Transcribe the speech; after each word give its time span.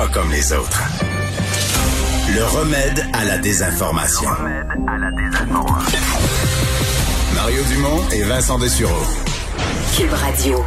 pas 0.00 0.08
comme 0.14 0.30
les 0.30 0.50
autres. 0.54 0.82
Le 2.34 2.42
remède 2.44 3.04
à 3.12 3.22
la 3.26 3.36
désinformation. 3.36 4.30
Mario 7.34 7.62
Dumont 7.68 8.08
et 8.10 8.22
Vincent 8.22 8.58
Dessureau. 8.58 9.04
Cube 9.94 10.12
Radio. 10.12 10.64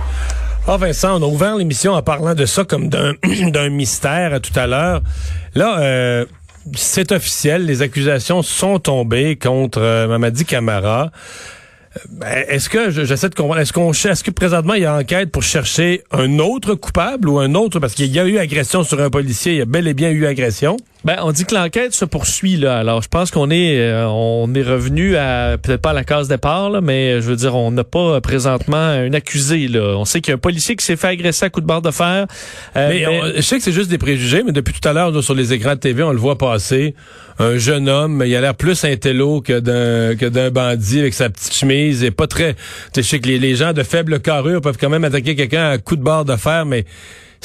Ah 0.68 0.78
Vincent, 0.78 1.20
on 1.20 1.24
a 1.24 1.26
ouvert 1.26 1.56
l'émission 1.56 1.94
en 1.94 2.04
parlant 2.04 2.36
de 2.36 2.46
ça 2.46 2.64
comme 2.64 2.90
d'un 2.90 3.14
d'un 3.50 3.70
mystère 3.70 4.40
tout 4.40 4.58
à 4.60 4.68
l'heure. 4.68 5.02
Là, 5.56 5.80
euh, 5.80 6.26
c'est 6.76 7.12
officiel, 7.12 7.66
les 7.66 7.82
accusations 7.82 8.44
sont 8.44 8.78
tombées 8.78 9.36
contre 9.36 9.82
euh, 9.82 10.08
Mamadi 10.08 10.46
Camara. 10.46 11.12
Ben, 12.10 12.44
Est-ce 12.48 12.70
que 12.70 12.90
je- 12.90 13.06
j'essaie 13.06 13.30
de 13.30 13.36
comprendre 13.36 13.60
Est-ce 13.62 13.72
qu'on 13.74 13.92
est-ce 13.92 14.24
que 14.24 14.32
présentement 14.32 14.74
il 14.74 14.82
y 14.82 14.86
a 14.86 14.96
enquête 14.96 15.32
pour 15.32 15.44
chercher 15.44 16.04
un 16.12 16.40
autre 16.40 16.74
coupable 16.74 17.30
ou 17.30 17.40
un 17.40 17.54
autre 17.54 17.80
parce 17.80 17.94
qu'il 17.94 18.08
y 18.12 18.20
a 18.20 18.26
eu 18.26 18.38
agression 18.40 18.84
sur 18.84 19.00
un 19.00 19.10
policier, 19.12 19.54
il 19.54 19.58
y 19.60 19.62
a 19.62 19.66
bel 19.66 19.88
et 19.88 19.94
bien 19.94 20.10
eu 20.10 20.26
agression? 20.26 20.78
Ben, 21.06 21.18
on 21.22 21.34
dit 21.34 21.44
que 21.44 21.54
l'enquête 21.54 21.94
se 21.94 22.06
poursuit 22.06 22.56
là. 22.56 22.78
Alors, 22.78 23.02
je 23.02 23.10
pense 23.10 23.30
qu'on 23.30 23.50
est 23.52 23.78
euh, 23.78 24.08
on 24.08 24.54
est 24.54 24.64
revenu 24.64 25.18
à 25.18 25.58
peut-être 25.62 25.82
pas 25.82 25.90
à 25.90 25.94
la 25.94 26.06
case 26.06 26.30
départ 26.30 26.70
là, 26.70 26.80
mais 26.80 27.16
je 27.22 27.28
veux 27.30 27.36
dire, 27.36 27.56
on 27.56 27.72
n'a 27.72 27.84
pas 27.84 28.00
euh, 28.16 28.20
présentement 28.22 28.78
un 28.78 29.12
accusé 29.12 29.68
là. 29.68 29.98
On 29.98 30.06
sait 30.06 30.22
qu'il 30.22 30.32
y 30.32 30.34
a 30.34 30.36
un 30.36 30.40
policier 30.40 30.78
qui 30.78 30.86
s'est 30.86 30.96
fait 30.96 31.08
agresser 31.10 31.44
à 31.46 31.50
coup 31.50 31.60
de 31.60 31.66
barre 31.66 31.82
de 31.82 31.92
fer. 31.92 32.26
Euh, 32.78 32.90
Mais 32.90 33.00
mais- 33.06 33.08
on- 33.22 33.36
je 33.36 33.42
sais 33.42 33.58
que 33.58 33.64
c'est 33.64 33.74
juste 33.74 33.90
des 33.90 33.98
préjugés, 33.98 34.44
mais 34.46 34.54
depuis 34.54 34.74
tout 34.80 34.88
à 34.88 34.94
l'heure 34.94 35.22
sur 35.22 35.34
les 35.36 35.52
écrans 35.52 35.76
de 35.76 35.80
TV, 35.80 36.04
on 36.04 36.12
le 36.14 36.18
voit 36.20 36.38
passer. 36.38 36.96
Un 37.38 37.58
jeune 37.58 37.90
homme, 37.90 38.24
il 38.26 38.34
a 38.36 38.40
l'air 38.42 38.56
plus 38.56 38.86
intello 38.86 39.42
que 39.42 39.60
d'un 39.60 40.16
que 40.16 40.28
d'un 40.28 40.52
bandit 40.52 41.00
avec 41.02 41.14
sa 41.14 41.30
petite 41.30 41.54
chemise 41.54 42.04
et 42.06 42.12
pas 42.12 42.28
très. 42.28 42.54
Tu 42.54 42.60
sais, 42.94 43.02
je 43.04 43.08
sais 43.08 43.20
que 43.20 43.28
les, 43.28 43.40
les 43.40 43.56
gens 43.56 43.74
de 43.74 43.84
faible 43.84 44.22
carrure 44.22 44.62
peuvent 44.62 44.78
quand 44.80 44.90
même 44.90 45.04
attaquer 45.04 45.36
quelqu'un 45.36 45.70
à 45.72 45.78
coup 45.80 45.98
de 45.98 46.04
barre 46.04 46.24
de 46.24 46.36
fer, 46.38 46.66
mais 46.66 46.86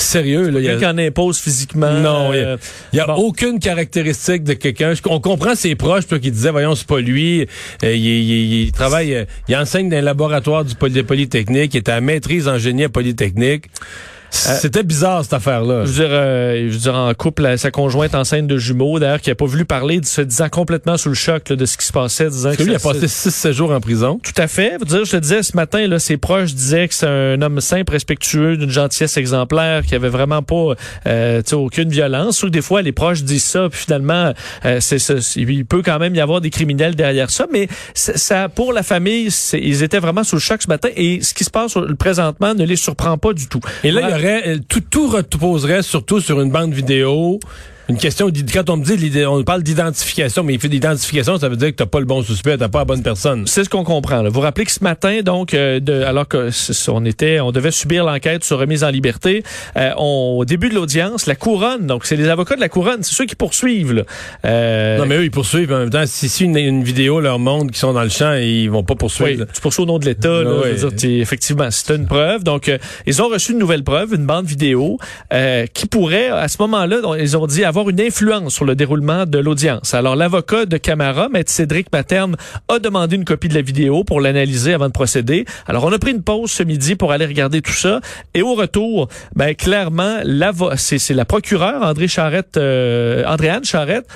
sérieux 0.01 0.48
là, 0.51 0.61
il 0.61 0.65
y 0.65 0.69
a- 0.69 0.73
quelqu'un 0.73 0.95
en 0.95 0.98
impose 0.98 1.38
physiquement. 1.38 1.91
Non, 1.93 2.33
il 2.33 2.39
y 2.39 2.43
a- 2.43 2.47
euh, 2.48 2.56
y 2.93 3.01
a, 3.01 3.06
bon. 3.06 3.15
aucune 3.15 3.59
caractéristique 3.59 4.45
de 4.45 4.55
quelqu'un. 4.55 4.93
On 5.06 5.20
comprend 5.20 5.55
ses 5.55 5.75
proches 5.75 6.06
toi, 6.06 6.19
qui 6.19 6.31
disaient, 6.31 6.50
voyons, 6.50 6.75
c'est 6.75 6.86
pas 6.86 7.00
lui. 7.00 7.42
Euh, 7.84 7.95
il, 7.95 8.05
il- 8.06 8.62
il 8.67 8.73
travaille, 8.73 9.14
euh, 9.14 9.25
il 9.48 9.56
enseigne 9.56 9.89
dans 9.89 9.97
un 9.97 10.03
laboratoire 10.03 10.64
du 10.64 10.75
poly 10.75 11.03
Polytechnique, 11.03 11.75
il 11.75 11.78
était 11.78 11.92
à 11.92 12.00
maîtrise 12.00 12.48
en 12.48 12.58
génie 12.58 12.84
à 12.84 12.89
Polytechnique. 12.89 13.64
C'était 14.31 14.83
bizarre 14.83 15.23
cette 15.23 15.33
affaire-là. 15.33 15.84
Je 15.84 15.91
veux 15.91 16.07
dire, 16.07 16.09
euh, 16.11 16.67
je 16.69 16.73
veux 16.73 16.79
dire, 16.79 16.95
en 16.95 17.12
couple, 17.15 17.45
euh, 17.47 17.57
sa 17.57 17.71
conjointe 17.71 18.15
enceinte 18.15 18.47
de 18.47 18.59
jumeaux, 18.59 18.98
d'ailleurs, 18.98 19.20
qui 19.20 19.31
a 19.31 19.35
pas 19.35 19.47
voulu 19.47 19.65
parler, 19.65 20.01
se 20.03 20.20
disant 20.20 20.48
complètement 20.48 20.97
sous 20.97 21.09
le 21.09 21.15
choc 21.15 21.48
là, 21.48 21.57
de 21.57 21.67
ce 21.67 21.77
qui 21.77 21.87
se 21.87 21.93
passait, 21.93 22.29
disant 22.29 22.51
Parce 22.51 22.59
que 22.59 22.62
lui, 22.65 22.73
il 22.73 22.77
a 22.77 22.79
passé 22.79 23.09
6 23.09 23.53
jours 23.53 23.70
en 23.73 23.81
prison. 23.81 24.20
Tout 24.23 24.41
à 24.41 24.47
fait. 24.47 24.77
Vous 24.79 24.85
dire, 24.85 25.05
je 25.05 25.12
te 25.12 25.17
disais 25.17 25.43
ce 25.43 25.57
matin, 25.57 25.87
là, 25.87 25.98
ses 25.98 26.17
proches 26.17 26.55
disaient 26.55 26.89
que 26.89 26.95
c'est 26.95 27.07
un 27.07 27.41
homme 27.43 27.61
simple, 27.61 27.93
respectueux, 27.93 28.57
d'une 28.57 28.70
gentillesse 28.70 29.17
exemplaire, 29.17 29.85
qui 29.85 29.95
avait 29.95 30.09
vraiment 30.09 30.42
pas, 30.42 30.75
euh, 31.07 31.42
tu 31.42 31.51
sais, 31.51 31.57
aucune 31.57 31.89
violence. 31.89 32.39
Sauf 32.39 32.51
que 32.51 32.55
des 32.55 32.63
fois, 32.63 32.83
les 32.83 32.92
proches 32.92 33.23
disent 33.23 33.45
ça, 33.45 33.69
puis 33.70 33.81
finalement, 33.81 34.33
euh, 34.65 34.79
c'est, 34.81 34.98
il 35.37 35.65
peut 35.65 35.83
quand 35.83 35.98
même 35.98 36.15
y 36.15 36.20
avoir 36.20 36.41
des 36.41 36.51
criminels 36.51 36.95
derrière 36.95 37.31
ça. 37.31 37.47
Mais 37.53 37.69
ça, 37.95 38.48
pour 38.48 38.73
la 38.73 38.83
famille, 38.83 39.29
ils 39.55 39.83
étaient 39.83 39.98
vraiment 39.98 40.25
sous 40.25 40.37
le 40.37 40.41
choc 40.41 40.63
ce 40.63 40.69
matin. 40.69 40.89
Et 40.97 41.20
ce 41.23 41.35
qui 41.35 41.45
se 41.45 41.51
passe 41.51 41.77
présentement 41.98 42.55
ne 42.55 42.65
les 42.65 42.77
surprend 42.77 43.17
pas 43.19 43.33
du 43.33 43.48
tout. 43.48 43.61
Et 43.85 43.91
là, 43.91 44.17
euh, 44.24 44.58
tout, 44.69 44.80
tout 44.80 45.08
reposerait 45.08 45.83
surtout 45.83 46.20
sur 46.20 46.41
une 46.41 46.50
bande 46.50 46.72
vidéo. 46.72 47.41
Une 47.89 47.97
question, 47.97 48.31
quand 48.53 48.69
on 48.69 48.77
me 48.77 48.84
dit, 48.84 49.25
on 49.25 49.42
parle 49.44 49.62
d'identification, 49.62 50.42
mais 50.44 50.53
il 50.53 50.61
fait 50.61 50.69
d'identification, 50.69 51.39
ça 51.39 51.48
veut 51.48 51.56
dire 51.56 51.69
que 51.70 51.77
t'as 51.77 51.86
pas 51.86 52.00
le 52.00 52.05
bon 52.05 52.22
suspect, 52.22 52.58
t'as 52.58 52.69
pas 52.69 52.80
la 52.80 52.84
bonne 52.84 53.03
personne. 53.03 53.47
C'est 53.47 53.64
ce 53.64 53.70
qu'on 53.70 53.83
comprend. 53.83 54.20
Là. 54.20 54.28
Vous 54.28 54.41
rappelez 54.41 54.67
que 54.67 54.72
ce 54.72 54.84
matin, 54.84 55.20
donc, 55.25 55.55
euh, 55.55 55.80
de, 55.80 56.03
alors 56.03 56.28
que 56.28 56.50
on 56.89 57.05
était, 57.06 57.41
on 57.41 57.50
devait 57.50 57.70
subir 57.70 58.05
l'enquête 58.05 58.45
sur 58.45 58.58
remise 58.58 58.84
en 58.84 58.91
liberté, 58.91 59.42
euh, 59.78 59.92
on- 59.97 60.36
au 60.39 60.45
début 60.45 60.69
de 60.69 60.75
l'audience, 60.75 61.25
la 61.25 61.34
couronne, 61.34 61.86
donc 61.86 62.05
c'est 62.05 62.17
les 62.17 62.28
avocats 62.28 62.56
de 62.56 62.61
la 62.61 62.69
couronne, 62.69 63.03
c'est 63.03 63.14
ceux 63.14 63.25
qui 63.25 63.36
poursuivent. 63.36 63.95
Là. 63.95 64.02
Euh, 64.45 64.98
Non, 64.98 65.06
mais 65.06 65.17
eux, 65.17 65.25
ils 65.25 65.30
poursuivent. 65.30 65.73
En 65.73 65.78
même 65.78 65.91
temps, 65.91 66.05
si, 66.05 66.28
si 66.28 66.45
une, 66.45 66.58
une 66.58 66.84
vidéo 66.84 67.20
leur 67.20 67.39
montre 67.39 67.69
qu'ils 67.69 67.77
sont 67.78 67.95
dans 67.95 68.02
le 68.02 68.11
champ, 68.11 68.34
ils 68.34 68.69
vont 68.69 68.83
pas 68.84 68.92
oui, 68.95 68.98
poursuivre. 68.98 69.47
tu 69.50 69.61
poursuis 69.63 69.83
au 69.84 69.86
nom 69.86 69.98
de 69.98 70.05
l'État. 70.05 70.42
Ah 70.45 70.90
t'es- 70.95 71.18
effectivement, 71.20 71.68
c'est 71.70 71.95
une 71.96 72.07
preuve. 72.07 72.45
Donc, 72.45 72.68
euh, 72.68 72.77
ils 73.07 73.23
ont 73.23 73.29
reçu 73.29 73.52
une 73.52 73.58
nouvelle 73.58 73.83
preuve, 73.83 74.13
une 74.13 74.27
bande 74.27 74.45
vidéo, 74.45 74.98
euh, 75.33 75.64
qui 75.73 75.86
pourrait, 75.86 76.29
à 76.29 76.48
ce 76.48 76.58
moment-là, 76.61 76.98
ils 77.18 77.34
ont 77.36 77.46
dit 77.46 77.64
avoir 77.64 77.77
une 77.86 78.00
influence 78.00 78.55
sur 78.55 78.64
le 78.64 78.74
déroulement 78.74 79.24
de 79.24 79.39
l'audience. 79.39 79.94
Alors, 79.94 80.16
l'avocat 80.16 80.66
de 80.66 80.77
Camara, 80.77 81.28
Maître 81.28 81.50
Cédric 81.50 81.92
Materne, 81.92 82.36
a 82.68 82.78
demandé 82.78 83.16
une 83.16 83.24
copie 83.24 83.48
de 83.48 83.55
la 83.55 83.62
vidéo 83.62 84.05
pour 84.05 84.20
l'analyser 84.20 84.74
avant 84.74 84.89
de 84.89 84.92
procéder. 84.92 85.44
Alors, 85.66 85.84
on 85.84 85.92
a 85.92 85.98
pris 85.98 86.11
une 86.11 86.22
pause 86.22 86.50
ce 86.50 86.62
midi 86.62 86.96
pour 86.96 87.12
aller 87.12 87.27
regarder 87.27 87.62
tout 87.62 87.72
ça. 87.72 88.00
Et 88.34 88.42
au 88.42 88.55
retour, 88.55 89.08
ben, 89.36 89.55
clairement, 89.55 90.18
c'est 90.77 91.11
la 91.11 91.24
procureure, 91.24 91.83
André 91.83 92.08
Charrette, 92.08 92.56
euh, 92.56 93.24
Andréane 93.27 93.64
Charrette, 93.64 94.06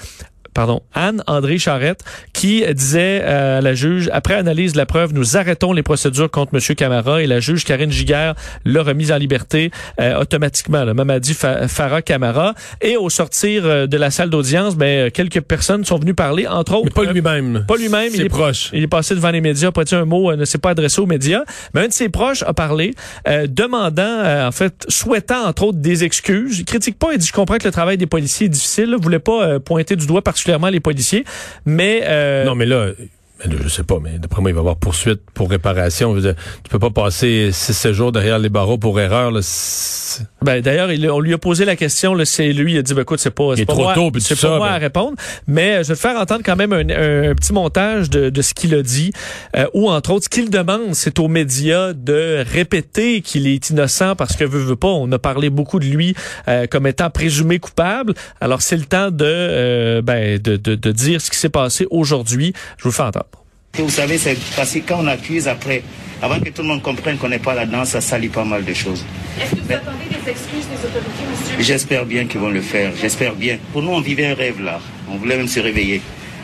pardon, 0.54 0.82
Anne-André 0.94 1.58
Charrette, 1.58 2.02
qui 2.32 2.64
disait 2.74 3.20
euh, 3.22 3.58
à 3.58 3.60
la 3.60 3.74
juge, 3.74 4.10
après 4.12 4.34
analyse 4.34 4.72
de 4.72 4.78
la 4.78 4.86
preuve, 4.86 5.12
nous 5.14 5.36
arrêtons 5.36 5.72
les 5.72 5.82
procédures 5.82 6.30
contre 6.30 6.54
M. 6.54 6.74
Camara 6.76 7.22
et 7.22 7.26
la 7.26 7.40
juge 7.40 7.64
Karine 7.64 7.90
Giguère 7.90 8.34
l'a 8.64 8.82
remise 8.82 9.12
en 9.12 9.16
liberté 9.16 9.70
euh, 10.00 10.20
automatiquement, 10.20 10.84
Mamadi 10.94 11.34
Fa- 11.34 11.68
Farah 11.68 12.02
Camara. 12.02 12.54
Et 12.80 12.96
au 12.96 13.08
sortir 13.10 13.64
euh, 13.64 13.86
de 13.86 13.96
la 13.96 14.10
salle 14.10 14.30
d'audience, 14.30 14.76
ben, 14.76 15.10
quelques 15.10 15.40
personnes 15.40 15.84
sont 15.84 15.98
venues 15.98 16.14
parler, 16.14 16.46
entre 16.46 16.74
autres... 16.74 16.84
Mais 16.84 16.90
pas 16.90 17.08
euh, 17.08 17.12
lui-même. 17.12 17.64
pas 17.66 17.76
lui-même, 17.76 18.10
il 18.12 18.16
C'est 18.18 18.24
est 18.26 18.28
proche. 18.28 18.70
il 18.72 18.82
est 18.82 18.88
passé 18.88 19.14
devant 19.14 19.30
les 19.30 19.40
médias, 19.40 19.70
pas 19.70 19.84
dit 19.84 19.94
un 19.94 20.04
mot, 20.04 20.30
euh, 20.30 20.36
ne 20.36 20.44
s'est 20.44 20.58
pas 20.58 20.70
adressé 20.70 21.00
aux 21.00 21.06
médias. 21.06 21.42
Mais 21.74 21.82
un 21.82 21.88
de 21.88 21.92
ses 21.92 22.08
proches 22.08 22.42
a 22.42 22.52
parlé, 22.52 22.94
euh, 23.28 23.46
demandant, 23.48 24.02
euh, 24.02 24.46
en 24.48 24.52
fait, 24.52 24.84
souhaitant 24.88 25.46
entre 25.46 25.64
autres 25.64 25.78
des 25.78 26.04
excuses. 26.04 26.58
Il 26.58 26.64
critique 26.64 26.98
pas, 26.98 27.08
il 27.12 27.18
dit 27.18 27.26
je 27.26 27.32
comprends 27.32 27.56
que 27.58 27.64
le 27.64 27.72
travail 27.72 27.96
des 27.96 28.06
policiers 28.06 28.46
est 28.46 28.50
difficile. 28.50 28.90
Là, 28.90 28.96
voulait 29.00 29.18
pas 29.18 29.42
euh, 29.44 29.58
pointer 29.58 29.96
du 29.96 30.06
doigt 30.06 30.22
particulièrement 30.42 30.68
les 30.70 30.80
policiers, 30.80 31.24
mais 31.64 32.02
euh, 32.04 32.44
Non, 32.44 32.54
mais 32.54 32.66
là, 32.66 32.88
je 33.50 33.68
sais 33.68 33.82
pas, 33.84 33.98
mais 34.02 34.18
d'après 34.18 34.40
moi, 34.40 34.50
il 34.50 34.54
va 34.54 34.58
y 34.58 34.62
avoir 34.62 34.76
poursuite 34.76 35.20
pour 35.34 35.50
réparation. 35.50 36.14
Dire, 36.16 36.34
tu 36.62 36.70
peux 36.70 36.78
pas 36.78 36.90
passer 36.90 37.50
6 37.52 37.92
jours 37.92 38.12
derrière 38.12 38.38
les 38.38 38.48
barreaux 38.48 38.78
pour 38.78 39.00
erreur. 39.00 39.30
Là. 39.30 39.40
Ben, 40.42 40.60
d'ailleurs, 40.60 40.92
il- 40.92 41.10
on 41.10 41.20
lui 41.20 41.32
a 41.34 41.38
posé 41.38 41.64
la 41.64 41.76
question. 41.76 42.14
C'est 42.24 42.52
lui, 42.52 42.74
il 42.74 42.78
a 42.78 42.82
dit, 42.82 42.94
ben, 42.94 43.02
écoute, 43.02 43.18
c'est 43.20 43.30
pas, 43.30 43.54
c'est 43.56 43.62
est 43.62 43.66
pas 43.66 43.72
trop 43.72 43.82
moi, 43.84 43.94
tôt, 43.94 44.10
c'est 44.20 44.34
pas 44.34 44.40
ça, 44.40 44.48
moi 44.56 44.68
ben. 44.68 44.74
à 44.74 44.78
répondre. 44.78 45.16
Mais 45.46 45.76
euh, 45.76 45.82
je 45.82 45.88
vais 45.88 45.94
te 45.94 46.00
faire 46.00 46.16
entendre 46.20 46.42
quand 46.44 46.56
même 46.56 46.72
un, 46.72 46.88
un- 46.90 47.30
un 47.30 47.34
petit 47.34 47.52
montage 47.52 48.10
de, 48.10 48.30
de 48.30 48.42
ce 48.42 48.54
qu'il 48.54 48.74
a 48.74 48.82
dit, 48.82 49.12
euh, 49.56 49.66
ou 49.74 49.90
entre 49.90 50.12
autres, 50.12 50.24
ce 50.24 50.28
qu'il 50.28 50.50
demande, 50.50 50.94
c'est 50.94 51.18
aux 51.18 51.28
médias 51.28 51.92
de 51.94 52.44
répéter 52.52 53.22
qu'il 53.22 53.46
est 53.46 53.70
innocent 53.70 54.14
parce 54.16 54.36
que 54.36 54.44
veut, 54.44 54.60
veut 54.60 54.76
pas. 54.76 54.88
On 54.88 55.10
a 55.12 55.18
parlé 55.18 55.50
beaucoup 55.50 55.78
de 55.78 55.86
lui 55.86 56.14
euh, 56.48 56.66
comme 56.66 56.86
étant 56.86 57.10
présumé 57.10 57.58
coupable. 57.58 58.14
Alors, 58.40 58.62
c'est 58.62 58.76
le 58.76 58.84
temps 58.84 59.10
de, 59.10 59.24
euh, 59.24 60.02
ben, 60.02 60.38
de, 60.38 60.56
de, 60.56 60.74
de 60.74 60.92
dire 60.92 61.20
ce 61.20 61.30
qui 61.30 61.36
s'est 61.38 61.48
passé 61.48 61.86
aujourd'hui. 61.90 62.52
Je 62.78 62.84
vous 62.84 62.92
fais 62.92 63.02
entendre. 63.02 63.26
Et 63.78 63.82
Vous 63.82 63.88
savez, 63.88 64.18
c'est 64.18 64.36
parce 64.54 64.72
que 64.74 64.80
quand 64.80 64.98
on 65.02 65.06
accuse 65.06 65.48
après, 65.48 65.82
avant 66.20 66.38
que 66.40 66.50
tout 66.50 66.60
le 66.60 66.68
monde 66.68 66.82
comprenne 66.82 67.16
qu'on 67.16 67.30
n'est 67.30 67.38
pas 67.38 67.54
là-dedans, 67.54 67.86
ça 67.86 68.02
salit 68.02 68.28
pas 68.28 68.44
mal 68.44 68.64
de 68.66 68.74
choses. 68.74 69.02
Est-ce 69.40 69.50
que 69.52 69.60
vous 69.60 69.72
attendez 69.72 70.04
des 70.10 70.30
excuses 70.30 70.66
des 70.68 70.86
autorités, 70.86 71.24
monsieur? 71.30 71.56
J'espère 71.62 72.04
bien 72.04 72.26
qu'ils 72.26 72.40
vont 72.40 72.50
le 72.50 72.60
faire, 72.60 72.92
j'espère 73.00 73.34
bien. 73.34 73.56
Pour 73.72 73.80
nous, 73.82 73.90
on 73.92 74.02
vivait 74.02 74.26
un 74.26 74.34
rêve 74.34 74.60
là, 74.62 74.78
on 75.10 75.16
voulait 75.16 75.38
même 75.38 75.48
se 75.48 75.58
réveiller. 75.58 76.02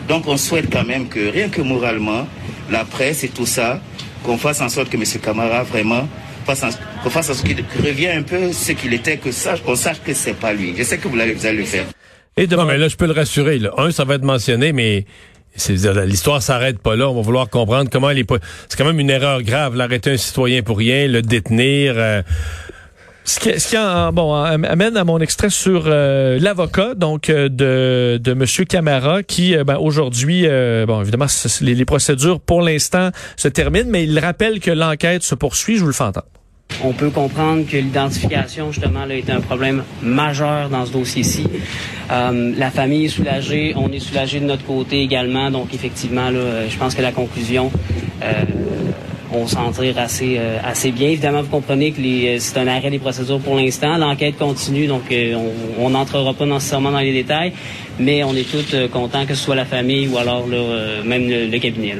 Donc 0.09 0.27
on 0.27 0.39
souhaite 0.39 0.73
quand 0.73 0.85
même 0.87 1.09
que, 1.09 1.29
rien 1.31 1.51
que 1.51 1.61
moralement, 1.61 2.27
la 2.71 2.87
presse 2.87 3.25
et 3.25 3.29
tout 3.29 3.45
ça, 3.45 3.79
qu'on 4.25 4.39
fasse 4.39 4.63
en 4.63 4.71
sorte 4.71 4.89
que 4.89 4.97
M. 4.97 5.05
Camara 5.23 5.65
vraiment 5.65 6.09
fasse 6.47 6.63
en, 6.63 6.71
qu'on 7.03 7.11
fasse 7.11 7.29
en 7.29 7.35
sorte 7.35 7.47
qu'il 7.47 7.63
revienne 7.85 8.21
un 8.21 8.23
peu 8.23 8.53
ce 8.55 8.73
qu'il 8.73 8.95
était, 8.95 9.19
que 9.19 9.33
sache, 9.33 9.61
qu'on 9.63 9.77
sache 9.77 10.01
que 10.03 10.15
c'est 10.15 10.33
pas 10.33 10.55
lui. 10.55 10.73
Je 10.79 10.83
sais 10.83 10.97
que 10.97 11.07
vous 11.07 11.21
allez, 11.21 11.35
vous 11.35 11.45
allez 11.45 11.59
le 11.59 11.65
faire. 11.65 11.85
Et 12.39 12.43
Non, 12.45 12.49
demande- 12.53 12.69
mais 12.69 12.79
là, 12.79 12.89
je 12.89 12.97
peux 12.97 13.07
le 13.07 13.13
rassurer. 13.13 13.59
Là. 13.59 13.73
Un, 13.77 13.91
ça 13.91 14.05
va 14.05 14.15
être 14.15 14.25
mentionné, 14.25 14.73
mais 14.73 15.05
l'histoire 16.07 16.43
s'arrête 16.43 16.79
pas 16.79 16.97
là. 16.97 17.09
On 17.09 17.15
va 17.15 17.23
vouloir 17.23 17.49
comprendre 17.49 17.91
comment 17.91 18.09
pas. 18.27 18.37
C'est 18.69 18.77
quand 18.79 18.85
même 18.85 19.01
une 19.01 19.11
erreur 19.11 19.43
grave, 19.43 19.75
l'arrêter 19.77 20.13
un 20.13 20.17
citoyen 20.17 20.63
pour 20.63 20.79
rien, 20.79 21.09
le 21.09 21.23
détenir. 21.23 21.95
euh, 21.97 22.23
Ce 23.25 23.39
qui, 23.41 23.61
ce 23.61 23.69
qui 23.69 23.77
en- 23.77 24.11
bon, 24.13 24.33
amène 24.35 24.97
à 24.97 25.05
mon 25.05 25.19
extrait 25.21 25.51
sur 25.51 25.83
euh, 25.87 26.39
l'avocat 26.41 26.95
donc 26.95 27.29
euh, 27.29 27.51
de, 27.51 28.17
de 28.23 28.33
Monsieur 28.33 28.65
Camara 28.65 29.23
qui 29.23 29.55
euh, 29.55 29.65
ben, 29.65 29.77
aujourd'hui 29.77 30.45
euh, 30.47 30.87
bon 30.87 31.03
évidemment 31.03 31.27
les, 31.61 31.75
les 31.75 31.85
procédures 31.85 32.41
pour 32.41 32.63
l'instant 32.63 33.11
se 33.37 33.49
terminent 33.49 33.91
mais 33.91 34.05
il 34.05 34.19
rappelle 34.19 34.61
que 34.61 34.71
l'enquête 34.71 35.23
se 35.25 35.35
poursuit 35.35 35.77
je 35.77 35.81
vous 35.83 35.89
le 35.89 35.93
fais 35.93 36.05
entendre. 36.05 36.27
On 36.85 36.93
peut 36.93 37.11
comprendre 37.11 37.67
que 37.67 37.77
l'identification, 37.77 38.71
justement, 38.71 39.05
là, 39.05 39.17
est 39.17 39.31
un 39.31 39.41
problème 39.41 39.83
majeur 40.01 40.69
dans 40.69 40.87
ce 40.87 40.93
dossier-ci. 40.93 41.45
Euh, 42.11 42.55
la 42.57 42.71
famille 42.71 43.07
est 43.07 43.09
soulagée, 43.09 43.75
on 43.77 43.91
est 43.91 43.99
soulagé 43.99 44.39
de 44.39 44.45
notre 44.45 44.65
côté 44.65 45.03
également. 45.03 45.51
Donc, 45.51 45.75
effectivement, 45.75 46.31
là, 46.31 46.39
euh, 46.39 46.67
je 46.71 46.77
pense 46.77 46.95
que 46.95 47.03
la 47.03 47.11
conclusion, 47.11 47.73
euh, 48.23 48.33
on 49.33 49.47
s'en 49.47 49.73
tire 49.73 49.99
assez, 49.99 50.37
euh, 50.39 50.59
assez 50.65 50.91
bien. 50.93 51.09
Évidemment, 51.09 51.43
vous 51.43 51.49
comprenez 51.49 51.93
que 51.93 52.01
euh, 52.01 52.37
c'est 52.39 52.59
un 52.59 52.67
arrêt 52.67 52.91
des 52.91 52.99
procédures 52.99 53.41
pour 53.41 53.57
l'instant. 53.57 53.97
L'enquête 53.99 54.39
continue, 54.39 54.87
donc 54.87 55.03
on 55.79 55.91
n'entrera 55.91 56.33
pas 56.33 56.47
nécessairement 56.47 56.93
dans 56.93 57.01
les 57.01 57.13
détails, 57.13 57.53
mais 57.99 58.25
on 58.25 58.35
est 58.35 58.49
tous 58.49 58.75
contents 58.93 59.27
que 59.27 59.35
ce 59.35 59.45
soit 59.45 59.57
la 59.57 59.65
famille 59.65 60.09
ou 60.09 60.17
alors 60.17 60.47
même 60.47 61.29
le, 61.29 61.59
cabinet. 61.59 61.97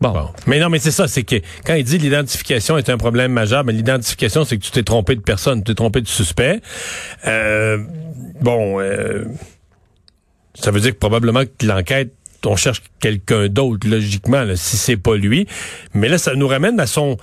Bon. 0.00 0.12
Bon. 0.12 0.28
Mais 0.46 0.60
non, 0.60 0.68
mais 0.68 0.78
c'est 0.78 0.92
ça, 0.92 1.08
c'est 1.08 1.24
que 1.24 1.36
quand 1.64 1.74
il 1.74 1.84
dit 1.84 1.98
l'identification 1.98 2.78
est 2.78 2.88
un 2.88 2.98
problème 2.98 3.32
majeur, 3.32 3.64
mais 3.64 3.72
l'identification, 3.72 4.44
c'est 4.44 4.56
que 4.56 4.62
tu 4.62 4.70
t'es 4.70 4.84
trompé 4.84 5.16
de 5.16 5.20
personne, 5.20 5.58
tu 5.58 5.64
t'es 5.64 5.74
trompé 5.74 6.00
de 6.00 6.08
suspect. 6.08 6.60
Euh, 7.26 7.78
bon, 8.40 8.80
euh, 8.80 9.24
ça 10.54 10.70
veut 10.70 10.80
dire 10.80 10.92
que 10.92 10.98
probablement 10.98 11.42
que 11.44 11.66
l'enquête, 11.66 12.12
on 12.46 12.54
cherche 12.54 12.82
quelqu'un 13.00 13.48
d'autre, 13.48 13.88
logiquement, 13.88 14.44
là, 14.44 14.54
si 14.54 14.76
c'est 14.76 14.96
pas 14.96 15.16
lui. 15.16 15.48
Mais 15.94 16.08
là, 16.08 16.18
ça 16.18 16.34
nous 16.34 16.46
ramène 16.46 16.78
à 16.78 16.86
son 16.86 17.16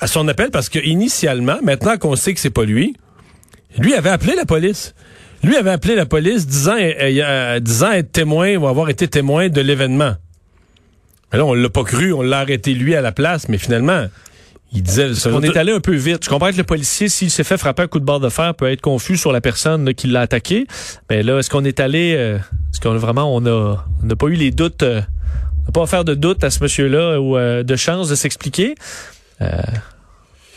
à 0.00 0.06
son 0.06 0.26
appel 0.28 0.50
parce 0.50 0.68
que 0.68 0.78
initialement, 0.78 1.58
maintenant 1.62 1.98
qu'on 1.98 2.16
sait 2.16 2.32
que 2.32 2.40
c'est 2.40 2.50
pas 2.50 2.64
lui, 2.64 2.96
lui 3.78 3.94
avait 3.94 4.10
appelé 4.10 4.34
la 4.34 4.46
police. 4.46 4.94
Lui 5.42 5.56
avait 5.56 5.70
appelé 5.70 5.94
la 5.94 6.06
police 6.06 6.46
disant, 6.46 6.76
euh, 6.78 7.60
disant 7.60 7.92
être 7.92 8.12
témoin 8.12 8.56
ou 8.56 8.66
avoir 8.66 8.88
été 8.90 9.08
témoin 9.08 9.48
de 9.48 9.60
l'événement. 9.60 10.14
Là, 11.38 11.44
on 11.44 11.54
l'a 11.54 11.68
pas 11.68 11.84
cru, 11.84 12.12
on 12.12 12.22
l'a 12.22 12.40
arrêté 12.40 12.74
lui 12.74 12.94
à 12.94 13.00
la 13.00 13.12
place, 13.12 13.48
mais 13.48 13.58
finalement, 13.58 14.06
il 14.72 14.82
disait... 14.82 15.10
On 15.26 15.42
est 15.42 15.56
allé 15.56 15.72
un 15.72 15.80
peu 15.80 15.94
vite. 15.94 16.24
Je 16.24 16.28
comprends 16.28 16.50
que 16.52 16.56
le 16.56 16.64
policier, 16.64 17.08
s'il 17.08 17.30
s'est 17.30 17.44
fait 17.44 17.58
frapper 17.58 17.82
un 17.82 17.86
coup 17.88 17.98
de 17.98 18.04
barre 18.04 18.20
de 18.20 18.28
fer, 18.28 18.54
peut 18.54 18.70
être 18.70 18.80
confus 18.80 19.16
sur 19.16 19.32
la 19.32 19.40
personne 19.40 19.94
qui 19.94 20.06
l'a 20.06 20.20
attaqué. 20.20 20.66
Mais 21.08 21.22
là, 21.22 21.38
est-ce 21.38 21.50
qu'on 21.50 21.64
est 21.64 21.80
allé... 21.80 22.14
Euh, 22.16 22.36
est-ce 22.36 22.80
qu'on 22.80 22.94
a 22.94 22.98
vraiment... 22.98 23.34
On 23.34 23.44
a, 23.46 23.84
n'a 24.02 24.16
pas 24.16 24.26
eu 24.26 24.34
les 24.34 24.52
doutes... 24.52 24.84
Euh, 24.84 25.00
on 25.62 25.66
n'a 25.66 25.72
pas 25.72 25.86
faire 25.86 26.04
de 26.04 26.14
doute 26.14 26.44
à 26.44 26.50
ce 26.50 26.62
monsieur-là 26.62 27.20
ou 27.20 27.36
euh, 27.36 27.62
de 27.62 27.76
chance 27.76 28.08
de 28.08 28.14
s'expliquer? 28.14 28.74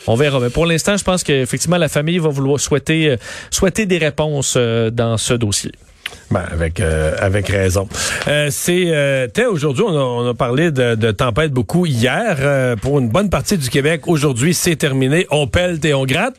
On 0.06 0.14
verra. 0.14 0.38
Mais 0.38 0.50
pour 0.50 0.66
l'instant, 0.66 0.96
je 0.96 1.04
pense 1.04 1.24
qu'effectivement, 1.24 1.78
la 1.78 1.88
famille 1.88 2.18
va 2.18 2.28
vouloir 2.28 2.60
souhaiter, 2.60 3.16
souhaiter 3.50 3.86
des 3.86 3.98
réponses 3.98 4.56
dans 4.56 5.16
ce 5.16 5.34
dossier. 5.34 5.72
Ben, 6.30 6.42
avec 6.50 6.80
euh, 6.80 7.14
avec 7.20 7.48
raison. 7.48 7.86
Euh, 8.28 8.48
c'est 8.50 8.84
euh, 8.88 9.28
aujourd'hui 9.50 9.84
on 9.86 9.94
on 9.94 10.28
a 10.28 10.34
parlé 10.34 10.70
de, 10.70 10.94
de 10.94 11.10
tempête 11.10 11.52
beaucoup 11.52 11.86
hier 11.86 12.36
euh, 12.40 12.76
pour 12.76 12.98
une 12.98 13.08
bonne 13.08 13.28
partie 13.28 13.58
du 13.58 13.68
Québec. 13.68 14.02
Aujourd'hui 14.06 14.54
c'est 14.54 14.76
terminé. 14.76 15.26
On 15.30 15.46
pèle 15.46 15.78
et 15.84 15.92
on 15.92 16.04
gratte. 16.04 16.36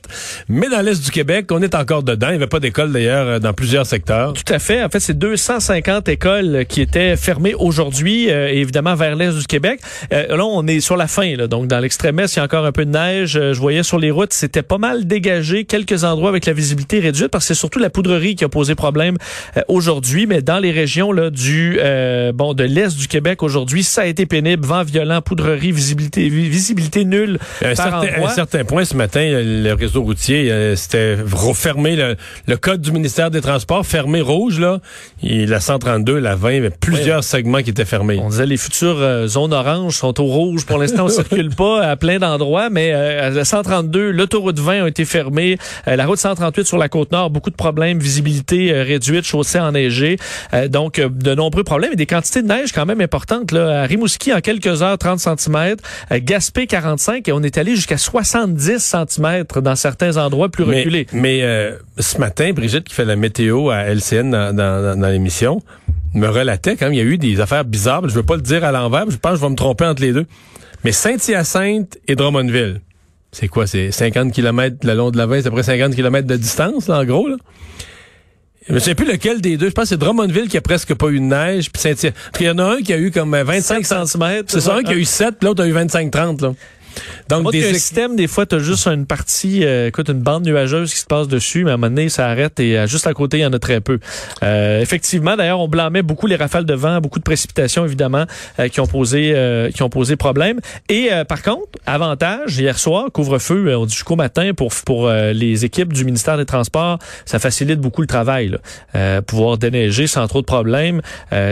Mais 0.49 0.69
dans 0.69 0.81
l'est 0.81 1.03
du 1.03 1.11
Québec 1.11 1.47
on 1.51 1.61
est 1.61 1.75
encore 1.75 2.03
dedans. 2.03 2.27
Il 2.27 2.31
n'y 2.31 2.35
avait 2.37 2.47
pas 2.47 2.59
d'école 2.59 2.91
d'ailleurs 2.91 3.39
dans 3.39 3.53
plusieurs 3.53 3.85
secteurs. 3.85 4.33
Tout 4.33 4.53
à 4.53 4.59
fait. 4.59 4.83
En 4.83 4.89
fait 4.89 4.99
c'est 4.99 5.17
250 5.17 6.09
écoles 6.09 6.65
qui 6.67 6.81
étaient 6.81 7.15
fermées 7.15 7.53
aujourd'hui 7.53 8.27
évidemment 8.29 8.95
vers 8.95 9.15
l'est 9.15 9.37
du 9.37 9.45
Québec. 9.45 9.81
là 10.11 10.45
on 10.45 10.65
est 10.67 10.79
sur 10.79 10.97
la 10.97 11.07
fin 11.07 11.35
là. 11.35 11.47
donc 11.47 11.67
dans 11.67 11.79
l'extrême 11.79 12.19
est 12.19 12.33
il 12.33 12.37
y 12.37 12.39
a 12.39 12.43
encore 12.43 12.65
un 12.65 12.71
peu 12.71 12.85
de 12.85 12.91
neige. 12.91 13.33
je 13.33 13.59
voyais 13.59 13.83
sur 13.83 13.99
les 13.99 14.11
routes 14.11 14.33
c'était 14.33 14.63
pas 14.63 14.77
mal 14.77 15.05
dégagé 15.05 15.65
quelques 15.65 16.03
endroits 16.03 16.29
avec 16.29 16.45
la 16.45 16.53
visibilité 16.53 16.99
réduite 16.99 17.27
parce 17.27 17.45
que 17.45 17.53
c'est 17.53 17.59
surtout 17.59 17.79
la 17.79 17.89
poudrerie 17.89 18.35
qui 18.35 18.43
a 18.43 18.49
posé 18.49 18.73
problème 18.75 19.17
aujourd'hui, 19.75 20.25
mais 20.25 20.41
dans 20.41 20.59
les 20.59 20.71
régions 20.71 21.11
là, 21.11 21.29
du 21.29 21.77
euh, 21.79 22.31
bon 22.31 22.53
de 22.53 22.63
l'est 22.63 22.97
du 22.97 23.07
Québec 23.07 23.43
aujourd'hui, 23.43 23.83
ça 23.83 24.01
a 24.01 24.05
été 24.05 24.25
pénible, 24.25 24.65
vent 24.65 24.83
violent, 24.83 25.21
poudrerie, 25.21 25.71
visibilité 25.71 26.29
visibilité 26.29 27.05
nulle. 27.05 27.37
À 27.61 27.69
un, 27.69 27.75
certain, 27.75 28.23
un 28.23 28.29
certain 28.29 28.63
point 28.63 28.85
ce 28.85 28.95
matin, 28.95 29.21
le 29.23 29.73
réseau 29.73 30.01
routier 30.01 30.51
euh, 30.51 30.75
c'était 30.75 31.17
refermé 31.31 31.95
le, 31.95 32.57
code 32.57 32.81
du 32.81 32.91
ministère 32.91 33.29
des 33.29 33.41
Transports 33.41 33.85
fermé 33.85 34.21
rouge 34.21 34.59
là, 34.59 34.79
et 35.21 35.45
la 35.45 35.59
132, 35.59 36.17
la 36.19 36.35
20, 36.35 36.49
il 36.49 36.55
y 36.55 36.57
avait 36.59 36.69
plusieurs 36.69 37.23
segments 37.23 37.61
qui 37.61 37.69
étaient 37.69 37.85
fermés. 37.85 38.19
On 38.23 38.29
disait 38.29 38.45
les 38.45 38.57
futures 38.57 38.97
euh, 38.99 39.27
zones 39.27 39.53
oranges 39.53 39.97
sont 39.97 40.19
au 40.21 40.25
rouge. 40.25 40.65
Pour 40.65 40.77
l'instant, 40.77 41.05
on 41.05 41.09
circule 41.09 41.49
pas 41.49 41.85
à 41.85 41.95
plein 41.97 42.17
d'endroits, 42.17 42.69
mais 42.69 42.91
la 42.91 43.45
132, 43.45 44.11
l'autoroute 44.11 44.59
20 44.59 44.85
a 44.85 44.87
été 44.87 45.03
fermée, 45.05 45.57
la 45.85 46.05
route 46.05 46.17
138 46.17 46.65
sur 46.65 46.77
la 46.77 46.87
côte 46.87 47.11
nord, 47.11 47.29
beaucoup 47.29 47.49
de 47.49 47.55
problèmes, 47.55 47.99
visibilité 47.99 48.71
réduite, 48.81 49.25
chaussée 49.25 49.59
enneigé. 49.65 50.17
Euh, 50.53 50.67
donc, 50.67 50.99
euh, 50.99 51.09
de 51.09 51.35
nombreux 51.35 51.63
problèmes 51.63 51.93
et 51.93 51.95
des 51.95 52.05
quantités 52.05 52.41
de 52.41 52.47
neige 52.47 52.71
quand 52.71 52.85
même 52.85 53.01
importantes. 53.01 53.51
Là. 53.51 53.81
À 53.81 53.85
Rimouski, 53.85 54.33
en 54.33 54.41
quelques 54.41 54.81
heures, 54.81 54.97
30 54.97 55.19
cm. 55.19 55.75
À 56.09 56.19
Gaspé, 56.19 56.67
45. 56.67 57.27
Et 57.27 57.31
on 57.31 57.43
est 57.43 57.57
allé 57.57 57.75
jusqu'à 57.75 57.97
70 57.97 58.79
cm 58.79 59.43
dans 59.61 59.75
certains 59.75 60.17
endroits 60.17 60.49
plus 60.49 60.63
reculés. 60.63 61.07
Mais 61.13 61.41
euh, 61.43 61.75
ce 61.97 62.17
matin, 62.17 62.51
Brigitte, 62.53 62.85
qui 62.85 62.93
fait 62.95 63.05
la 63.05 63.15
météo 63.15 63.69
à 63.69 63.83
LCN 63.83 64.31
dans, 64.31 64.55
dans, 64.55 64.99
dans 64.99 65.09
l'émission, 65.09 65.61
me 66.13 66.27
relatait 66.27 66.75
quand 66.75 66.85
même, 66.85 66.93
il 66.93 66.97
y 66.97 67.01
a 67.01 67.05
eu 67.05 67.17
des 67.17 67.41
affaires 67.41 67.65
bizarres. 67.65 68.07
Je 68.07 68.13
veux 68.13 68.23
pas 68.23 68.35
le 68.35 68.41
dire 68.41 68.63
à 68.63 68.71
l'envers, 68.71 69.09
je 69.09 69.17
pense 69.17 69.33
que 69.33 69.37
je 69.37 69.41
vais 69.41 69.49
me 69.49 69.55
tromper 69.55 69.85
entre 69.85 70.01
les 70.01 70.13
deux. 70.13 70.25
Mais 70.83 70.91
Saint-Hyacinthe 70.91 71.97
et 72.07 72.15
Drummondville, 72.15 72.81
c'est 73.31 73.47
quoi? 73.47 73.67
C'est 73.67 73.91
50 73.91 74.31
km 74.31 74.77
le 74.83 74.93
long 74.93 75.11
de 75.11 75.17
la 75.17 75.25
20, 75.25 75.41
c'est 75.41 75.47
à 75.47 75.49
peu 75.49 75.55
près 75.55 75.63
50 75.63 75.95
km 75.95 76.27
de 76.27 76.37
distance, 76.37 76.87
là, 76.87 76.99
en 76.99 77.05
gros. 77.05 77.27
Là? 77.27 77.35
Je 78.67 78.73
ne 78.73 78.79
sais 78.79 78.95
plus 78.95 79.05
lequel 79.05 79.41
des 79.41 79.57
deux. 79.57 79.69
Je 79.69 79.73
pense 79.73 79.83
que 79.83 79.89
c'est 79.89 79.97
Drummondville 79.97 80.47
qui 80.47 80.57
a 80.57 80.61
presque 80.61 80.93
pas 80.95 81.09
eu 81.09 81.19
de 81.19 81.25
neige. 81.25 81.71
Puis 81.71 81.93
il 82.39 82.45
y 82.45 82.49
en 82.49 82.57
a 82.57 82.63
un 82.63 82.81
qui 82.81 82.93
a 82.93 82.97
eu 82.97 83.11
comme 83.11 83.35
25 83.35 83.85
cm. 83.85 84.43
C'est 84.47 84.61
ça, 84.61 84.75
un 84.75 84.83
qui 84.83 84.91
a 84.91 84.95
eu 84.95 85.05
7, 85.05 85.43
l'autre 85.43 85.63
a 85.63 85.67
eu 85.67 85.73
25-30. 85.73 86.55
Donc, 87.29 87.51
des 87.51 87.73
systèmes, 87.73 88.15
des 88.15 88.27
fois, 88.27 88.45
tu 88.45 88.55
as 88.55 88.59
juste 88.59 88.87
une 88.87 89.05
partie, 89.05 89.63
euh, 89.63 89.87
écoute, 89.87 90.09
une 90.09 90.21
bande 90.21 90.45
nuageuse 90.45 90.93
qui 90.93 90.99
se 90.99 91.05
passe 91.05 91.27
dessus, 91.27 91.63
mais 91.63 91.71
à 91.71 91.73
un 91.73 91.77
moment 91.77 91.89
donné, 91.89 92.09
ça 92.09 92.27
arrête 92.27 92.59
et 92.59 92.77
euh, 92.77 92.87
juste 92.87 93.07
à 93.07 93.13
côté, 93.13 93.39
il 93.39 93.41
y 93.41 93.45
en 93.45 93.53
a 93.53 93.59
très 93.59 93.81
peu. 93.81 93.99
Euh, 94.43 94.81
effectivement, 94.81 95.35
d'ailleurs, 95.35 95.59
on 95.59 95.67
blâmait 95.67 96.03
beaucoup 96.03 96.27
les 96.27 96.35
rafales 96.35 96.65
de 96.65 96.73
vent, 96.73 97.01
beaucoup 97.01 97.19
de 97.19 97.23
précipitations, 97.23 97.85
évidemment, 97.85 98.25
qui 98.71 98.79
ont 98.79 98.87
posé 98.87 99.35
qui 99.73 99.83
ont 99.83 99.89
posé 99.89 100.15
problème. 100.15 100.59
Et 100.89 101.09
par 101.27 101.41
contre, 101.41 101.67
avantage, 101.85 102.57
hier 102.57 102.77
soir, 102.77 103.05
couvre-feu, 103.11 103.75
on 103.75 103.85
dit 103.85 103.93
jusqu'au 103.93 104.15
matin 104.15 104.51
pour 104.55 104.73
pour 104.85 105.09
les 105.09 105.65
équipes 105.65 105.93
du 105.93 106.05
ministère 106.05 106.37
des 106.37 106.45
Transports, 106.45 106.99
ça 107.25 107.39
facilite 107.39 107.79
beaucoup 107.79 108.01
le 108.01 108.07
travail. 108.07 108.49
Là. 108.93 109.21
pouvoir 109.21 109.57
déneiger 109.57 110.07
sans 110.07 110.27
trop 110.27 110.41
de 110.41 110.45
problèmes, 110.45 111.01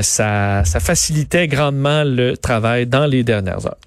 ça, 0.01 0.63
ça 0.65 0.79
facilitait 0.79 1.47
grandement 1.47 2.03
le 2.03 2.37
travail 2.37 2.85
dans 2.87 3.05
les 3.05 3.23
dernières 3.23 3.65
heures. 3.65 3.77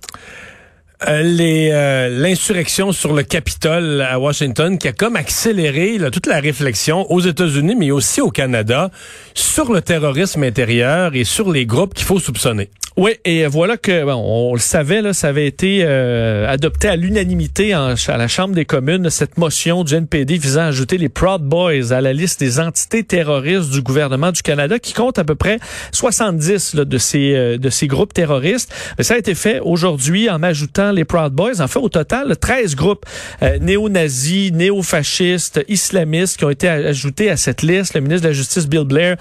Euh, 1.02 1.36
euh, 1.40 2.08
l'insurrection 2.08 2.90
sur 2.90 3.12
le 3.12 3.22
Capitole 3.22 4.00
à 4.00 4.18
Washington 4.18 4.78
qui 4.78 4.88
a 4.88 4.92
comme 4.94 5.16
accéléré 5.16 5.98
toute 6.10 6.26
la 6.26 6.40
réflexion 6.40 7.10
aux 7.12 7.20
États-Unis 7.20 7.74
mais 7.76 7.90
aussi 7.90 8.22
au 8.22 8.30
Canada 8.30 8.90
sur 9.34 9.70
le 9.70 9.82
terrorisme 9.82 10.42
intérieur 10.42 11.14
et 11.14 11.24
sur 11.24 11.52
les 11.52 11.66
groupes 11.66 11.92
qu'il 11.92 12.06
faut 12.06 12.18
soupçonner. 12.18 12.70
Oui, 12.98 13.12
et 13.26 13.46
voilà 13.46 13.76
que 13.76 14.06
bon, 14.06 14.14
on 14.14 14.54
le 14.54 14.58
savait, 14.58 15.02
là, 15.02 15.12
ça 15.12 15.28
avait 15.28 15.46
été 15.46 15.80
euh, 15.82 16.48
adopté 16.48 16.88
à 16.88 16.96
l'unanimité 16.96 17.74
à 17.74 17.94
la 18.08 18.26
Chambre 18.26 18.54
des 18.54 18.64
communes, 18.64 19.10
cette 19.10 19.36
motion 19.36 19.84
du 19.84 19.94
NPD 19.94 20.38
visant 20.38 20.62
à 20.62 20.66
ajouter 20.68 20.96
les 20.96 21.10
Proud 21.10 21.42
Boys 21.42 21.92
à 21.92 22.00
la 22.00 22.14
liste 22.14 22.40
des 22.40 22.58
entités 22.58 23.04
terroristes 23.04 23.68
du 23.68 23.82
gouvernement 23.82 24.32
du 24.32 24.40
Canada, 24.40 24.78
qui 24.78 24.94
compte 24.94 25.18
à 25.18 25.24
peu 25.24 25.34
près 25.34 25.58
70 25.92 26.72
là, 26.72 26.86
de, 26.86 26.96
ces, 26.96 27.34
euh, 27.34 27.58
de 27.58 27.68
ces 27.68 27.86
groupes 27.86 28.14
terroristes. 28.14 28.72
Mais 28.96 29.04
ça 29.04 29.12
a 29.12 29.18
été 29.18 29.34
fait 29.34 29.60
aujourd'hui 29.60 30.30
en 30.30 30.42
ajoutant 30.42 30.90
les 30.90 31.04
Proud 31.04 31.34
Boys. 31.34 31.60
En 31.60 31.68
fait, 31.68 31.80
au 31.80 31.90
total, 31.90 32.34
13 32.34 32.76
groupes 32.76 33.04
euh, 33.42 33.58
néo-nazis, 33.58 34.52
néo-fascistes, 34.52 35.62
islamistes 35.68 36.38
qui 36.38 36.46
ont 36.46 36.50
été 36.50 36.66
ajoutés 36.70 37.28
à 37.28 37.36
cette 37.36 37.60
liste. 37.60 37.92
Le 37.92 38.00
ministre 38.00 38.22
de 38.22 38.28
la 38.28 38.34
Justice, 38.34 38.66
Bill 38.66 38.84
Blair, 38.84 39.16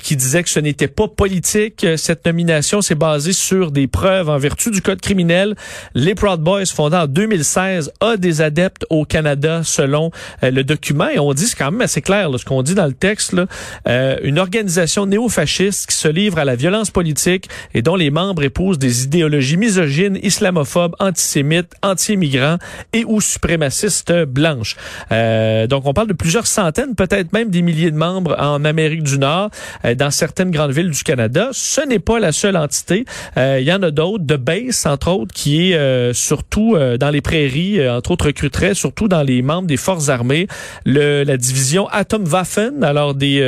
qui 0.00 0.16
disait 0.16 0.42
que 0.42 0.50
ce 0.50 0.58
n'était 0.58 0.88
pas 0.88 1.06
politique, 1.06 1.86
cette 1.96 2.26
nomination, 2.26 2.82
c'est 2.82 2.96
basé 3.12 3.34
sur 3.34 3.72
des 3.72 3.88
preuves 3.88 4.30
en 4.30 4.38
vertu 4.38 4.70
du 4.70 4.80
code 4.80 5.02
criminel. 5.02 5.54
Les 5.94 6.14
Proud 6.14 6.40
Boys, 6.40 6.64
fondés 6.74 6.96
en 6.96 7.06
2016, 7.06 7.92
a 8.00 8.16
des 8.16 8.40
adeptes 8.40 8.86
au 8.88 9.04
Canada 9.04 9.60
selon 9.64 10.10
euh, 10.42 10.50
le 10.50 10.64
document. 10.64 11.08
Et 11.10 11.18
on 11.18 11.34
dit, 11.34 11.46
c'est 11.46 11.58
quand 11.58 11.70
même 11.70 11.82
assez 11.82 12.00
clair, 12.00 12.30
ce 12.38 12.46
qu'on 12.46 12.62
dit 12.62 12.74
dans 12.74 12.86
le 12.86 12.94
texte, 12.94 13.34
là, 13.34 13.44
euh, 13.86 14.16
une 14.22 14.38
organisation 14.38 15.04
néo-fasciste 15.04 15.90
qui 15.90 15.96
se 15.96 16.08
livre 16.08 16.38
à 16.38 16.46
la 16.46 16.56
violence 16.56 16.90
politique 16.90 17.50
et 17.74 17.82
dont 17.82 17.96
les 17.96 18.10
membres 18.10 18.44
épousent 18.44 18.78
des 18.78 19.04
idéologies 19.04 19.58
misogynes, 19.58 20.18
islamophobes, 20.22 20.96
antisémites, 20.98 21.74
anti-immigrants 21.82 22.56
et 22.94 23.04
ou 23.04 23.20
suprémacistes 23.20 24.24
blanches. 24.24 24.76
Euh, 25.10 25.66
donc, 25.66 25.84
on 25.84 25.92
parle 25.92 26.08
de 26.08 26.14
plusieurs 26.14 26.46
centaines, 26.46 26.94
peut-être 26.94 27.34
même 27.34 27.50
des 27.50 27.60
milliers 27.60 27.90
de 27.90 27.96
membres 27.98 28.36
en 28.38 28.64
Amérique 28.64 29.02
du 29.02 29.18
Nord, 29.18 29.50
dans 29.98 30.10
certaines 30.10 30.50
grandes 30.50 30.72
villes 30.72 30.90
du 30.90 31.02
Canada. 31.02 31.50
Ce 31.52 31.86
n'est 31.86 31.98
pas 31.98 32.18
la 32.18 32.32
seule 32.32 32.56
entité 32.56 33.01
euh, 33.36 33.58
il 33.60 33.66
y 33.66 33.72
en 33.72 33.82
a 33.82 33.90
d'autres, 33.90 34.24
de 34.24 34.36
base 34.36 34.86
entre 34.86 35.10
autres, 35.10 35.34
qui 35.34 35.70
est 35.70 35.74
euh, 35.74 36.12
surtout 36.12 36.74
euh, 36.74 36.96
dans 36.96 37.10
les 37.10 37.20
prairies, 37.20 37.88
entre 37.88 38.12
autres 38.12 38.26
recruterait 38.26 38.74
surtout 38.74 39.08
dans 39.08 39.22
les 39.22 39.42
membres 39.42 39.68
des 39.68 39.76
forces 39.76 40.08
armées, 40.08 40.46
le, 40.84 41.24
la 41.24 41.36
division 41.36 41.88
Atomwaffen, 41.88 42.84
alors 42.84 43.14
des 43.14 43.42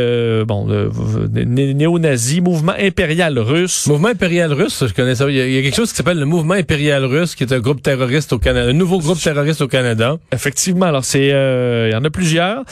bon 0.47 0.67
néo-nazis, 1.35 2.41
mouvement 2.41 2.75
impérial 2.79 3.39
russe. 3.39 3.87
Mouvement 3.87 4.09
impérial 4.09 4.53
russe, 4.53 4.85
je 4.87 4.93
connais 4.93 5.15
ça. 5.15 5.29
Il 5.29 5.37
y 5.37 5.59
a, 5.59 5.63
quelque 5.63 5.77
chose 5.77 5.91
qui 5.91 5.97
s'appelle 5.97 6.19
le 6.19 6.27
mouvement 6.27 6.55
impérial 6.55 7.05
russe, 7.05 7.35
qui 7.35 7.45
est 7.45 7.53
un 7.53 7.61
groupe 7.61 7.83
terroriste 7.83 8.33
au 8.33 8.39
Canada, 8.39 8.71
un 8.71 8.73
nouveau 8.73 8.99
groupe 8.99 9.21
terroriste 9.21 9.61
au 9.61 9.69
Canada. 9.69 10.17
Effectivement, 10.33 10.87
alors 10.87 11.05
c'est 11.05 11.29
il 11.29 11.93
y 11.93 11.97
en 11.97 12.05
a 12.05 12.11
plusieurs 12.11 12.65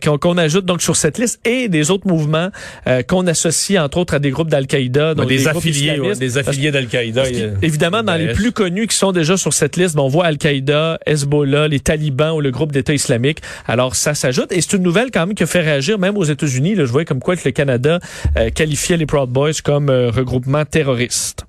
qu'on 0.00 0.38
ajoute 0.38 0.64
donc 0.64 0.82
sur 0.82 0.96
cette 0.96 1.18
liste 1.18 1.40
et 1.46 1.68
des 1.68 1.90
autres 1.90 2.06
mouvements 2.06 2.50
qu'on 3.08 3.26
associe 3.26 3.82
entre 3.82 3.98
autres 3.98 4.14
à 4.14 4.18
des 4.18 4.30
groupes 4.30 4.48
d'Al-Qaïda, 4.48 5.14
donc 5.14 5.28
des, 5.28 5.48
affiliés, 5.48 6.00
des 6.18 6.21
affiliés 6.38 6.70
d'Al-Qaïda. 6.70 7.24
Évidemment, 7.62 8.02
dans 8.02 8.16
les 8.16 8.32
plus 8.32 8.52
connus 8.52 8.86
qui 8.86 8.96
sont 8.96 9.12
déjà 9.12 9.36
sur 9.36 9.52
cette 9.52 9.76
liste, 9.76 9.98
on 9.98 10.08
voit 10.08 10.26
Al-Qaïda, 10.26 10.98
Hezbollah, 11.06 11.68
les 11.68 11.80
talibans 11.80 12.36
ou 12.36 12.40
le 12.40 12.50
groupe 12.50 12.72
d'État 12.72 12.94
islamique. 12.94 13.40
Alors, 13.66 13.96
ça 13.96 14.14
s'ajoute. 14.14 14.52
Et 14.52 14.60
c'est 14.60 14.74
une 14.74 14.82
nouvelle 14.82 15.10
quand 15.10 15.26
même 15.26 15.34
qui 15.34 15.42
a 15.42 15.46
fait 15.46 15.60
réagir 15.60 15.98
même 15.98 16.16
aux 16.16 16.24
États-Unis. 16.24 16.74
Je 16.76 16.82
voyais 16.82 17.04
comme 17.04 17.20
quoi 17.20 17.36
que 17.36 17.42
le 17.44 17.52
Canada 17.52 18.00
euh, 18.36 18.50
qualifiait 18.50 18.96
les 18.96 19.06
Proud 19.06 19.30
Boys 19.30 19.52
comme 19.62 19.88
euh, 19.88 20.10
regroupement 20.10 20.64
terroriste. 20.64 21.46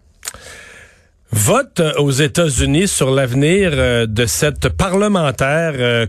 Vote 1.35 1.79
euh, 1.79 1.93
aux 1.97 2.11
États-Unis 2.11 2.87
sur 2.87 3.09
l'avenir 3.09 3.71
euh, 3.73 4.05
de 4.05 4.27
cette 4.27 4.69
parlementaire 4.69 5.73
euh, 5.75 6.05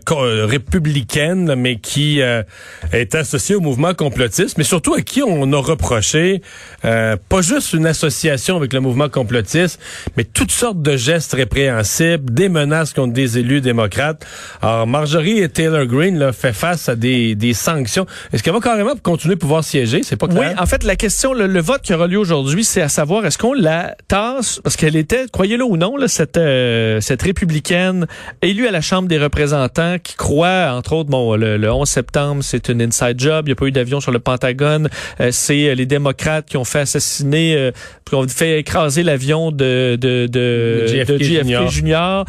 républicaine, 0.47 1.55
mais 1.55 1.77
qui 1.77 2.21
est 2.21 3.15
associée 3.15 3.55
au 3.55 3.61
mouvement 3.61 3.95
complotiste, 3.95 4.59
mais 4.59 4.65
surtout 4.65 4.93
à 4.93 5.01
qui 5.01 5.23
on 5.23 5.51
a 5.53 5.57
reproché 5.57 6.43
pas 6.83 7.41
juste 7.41 7.73
une 7.73 7.87
association 7.87 8.57
avec 8.57 8.73
le 8.73 8.81
mouvement 8.81 9.09
complotiste, 9.09 9.81
mais 10.17 10.25
toutes 10.25 10.51
sortes 10.51 10.83
de 10.83 10.97
gestes 10.97 11.33
répréhensibles, 11.33 12.33
des 12.33 12.49
menaces 12.49 12.93
contre 12.93 13.15
des 13.15 13.39
élus 13.39 13.61
démocrates. 13.61 14.27
Alors, 14.61 14.87
Marjorie 14.87 15.39
et 15.39 15.49
Taylor 15.49 15.87
Greene 15.87 16.19
là, 16.19 16.33
fait 16.33 16.53
face 16.53 16.89
à 16.89 16.97
des, 16.97 17.35
des 17.35 17.55
sanctions. 17.55 18.07
Est-ce 18.33 18.43
qu'elle 18.43 18.53
va 18.53 18.61
carrément 18.61 18.97
pouvoir 18.97 19.39
pouvoir 19.39 19.65
siéger? 19.65 20.03
C'est 20.03 20.17
pas 20.17 20.29
clair. 20.29 20.53
Oui, 20.55 20.63
en 20.63 20.67
fait, 20.67 20.85
la 20.85 20.97
question, 20.97 21.33
le, 21.33 21.47
le 21.47 21.61
vote 21.61 21.83
qui 21.83 21.95
aura 21.95 22.07
lieu 22.07 22.19
aujourd'hui, 22.19 22.65
c'est 22.65 22.83
à 22.83 22.89
savoir 22.89 23.25
est-ce 23.25 23.39
qu'on 23.39 23.55
la 23.55 23.97
tasse, 24.09 24.61
parce 24.63 24.77
qu'elle 24.77 24.97
était 24.97 25.14
croyez-le 25.33 25.65
ou 25.65 25.77
non, 25.77 25.97
là, 25.97 26.09
cette, 26.09 26.37
euh, 26.37 27.01
cette 27.01 27.23
républicaine 27.23 28.07
élue 28.43 28.67
à 28.67 28.71
la 28.71 28.81
Chambre 28.81 29.09
des 29.09 29.19
représentants 29.19 29.97
qui 30.03 30.17
croit, 30.17 30.73
entre 30.73 30.95
autres, 30.95 31.11
bon, 31.11 31.37
le, 31.37 31.71
11 31.71 31.89
septembre, 31.89 32.43
c'est 32.43 32.69
une 32.69 32.83
inside 32.83 33.19
job, 33.19 33.47
il 33.47 33.51
n'y 33.51 33.53
a 33.53 33.57
pas 33.57 33.67
eu 33.67 33.73
d'avion 33.73 34.01
sur 34.01 34.13
le 34.13 34.19
Pentagone, 34.19 34.89
euh, 35.21 35.31
c'est 35.33 35.69
euh, 35.69 35.75
les 35.75 35.87
démocrates 35.87 36.47
qui 36.47 36.57
ont 36.57 36.65
fait 36.65 36.81
assassiner, 36.81 37.71
qui 38.07 38.15
ont 38.15 38.27
fait 38.29 38.59
écraser 38.59 39.03
l'avion 39.03 39.51
de, 39.51 39.97
de, 40.01 40.27
de, 40.27 40.87
JFK, 40.87 41.69
Junior, 41.69 42.25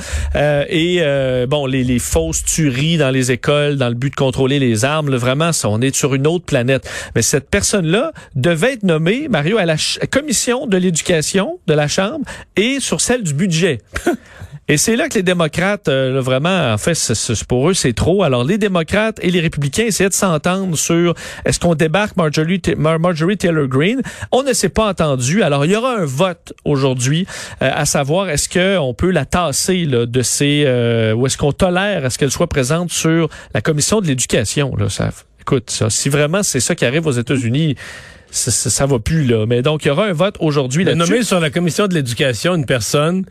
et 0.70 1.02
bon, 1.48 1.66
les, 1.66 1.84
les 1.84 2.00
fausses 2.00 2.44
tueries 2.44 2.98
dans 2.98 3.12
les 3.12 3.32
écoles 3.32 3.78
dans 3.78 3.90
le 3.90 3.96
but 3.96 4.10
de 4.10 4.16
contrôler 4.16 4.60
les 4.60 4.86
armes, 4.86 5.14
vraiment, 5.16 5.52
ça, 5.52 5.70
on 5.70 5.82
est 5.82 5.96
sur 5.96 6.14
une 6.14 6.28
autre 6.28 6.46
planète. 6.46 6.90
Mais 7.16 7.22
cette 7.22 7.50
personne-là 7.50 8.12
devait 8.36 8.74
être 8.74 8.84
nommée, 8.84 9.28
Mario, 9.30 9.58
à 9.58 9.66
la 9.66 9.76
commission 10.10 10.68
de 10.68 10.78
l'éducation 10.78 11.60
de 11.68 11.74
la 11.74 11.88
Chambre 11.88 12.26
et 12.56 12.75
sur 12.80 13.02
celle 13.02 13.24
du 13.24 13.34
budget. 13.34 13.80
Et 14.68 14.78
c'est 14.78 14.96
là 14.96 15.10
que 15.10 15.14
les 15.14 15.22
démocrates, 15.22 15.88
euh, 15.90 16.20
vraiment, 16.22 16.74
en 16.74 16.78
fait, 16.80 16.98
pour 17.48 17.70
eux, 17.70 17.76
c'est 17.76 17.94
trop. 17.94 18.24
Alors, 18.24 18.44
les 18.44 18.58
démocrates 18.58 19.20
et 19.22 19.30
les 19.30 19.40
républicains 19.40 19.84
essaient 19.84 20.10
de 20.10 20.14
s'entendre 20.14 20.76
sur 20.76 21.14
est-ce 21.46 21.60
qu'on 21.60 21.76
débarque 21.76 22.18
Marjorie, 22.18 22.60
Marjorie 22.76 23.38
Taylor 23.38 23.68
Greene? 23.68 24.02
On 24.32 24.42
ne 24.42 24.54
s'est 24.54 24.70
pas 24.70 24.90
entendu. 24.90 25.44
Alors, 25.44 25.66
il 25.66 25.72
y 25.72 25.76
aura 25.76 25.98
un 25.98 26.06
vote 26.06 26.54
aujourd'hui 26.66 27.28
euh, 27.62 27.70
à 27.76 27.86
savoir 27.86 28.30
est-ce 28.30 28.50
qu'on 28.50 28.96
peut 28.96 29.12
la 29.12 29.26
tasser 29.26 29.86
là, 29.86 30.08
de 30.08 30.22
ces... 30.24 30.64
Euh, 30.66 31.14
ou 31.14 31.28
est-ce 31.28 31.38
qu'on 31.38 31.52
tolère 31.52 32.04
est 32.04 32.10
ce 32.10 32.18
qu'elle 32.18 32.32
soit 32.32 32.48
présente 32.48 32.92
sur 32.92 33.30
la 33.54 33.62
commission 33.62 34.02
de 34.02 34.08
l'éducation. 34.08 34.76
Là, 34.76 34.90
ça, 34.90 35.12
écoute, 35.42 35.70
ça, 35.70 35.92
si 35.92 36.10
vraiment 36.10 36.42
c'est 36.42 36.60
ça 36.60 36.74
qui 36.74 36.86
arrive 36.86 37.06
aux 37.06 37.12
États-Unis 37.12 37.76
ça, 38.36 38.70
ça, 38.70 38.86
va 38.86 39.00
plus 39.00 39.26
là. 39.26 39.46
Mais 39.46 39.62
donc 39.62 39.86
il 39.86 39.88
y 39.88 39.92
aura 39.92 40.06
un 40.06 40.14
vote 40.14 40.36
aujourd'hui 40.40 40.84
là-dessus. 40.84 41.12
Nommé 41.12 41.24
sur 41.24 41.40
la 41.40 41.50
commission 41.50 41.88
de 41.88 41.94
l'éducation 41.94 42.56
une 42.56 42.66
personne 42.66 43.26